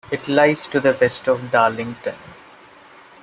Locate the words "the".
0.79-0.97